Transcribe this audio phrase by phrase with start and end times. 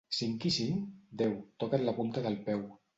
[0.19, 0.89] Cinc i cinc?
[1.21, 1.37] —Deu.
[1.61, 2.71] —Toca't la punta del peu.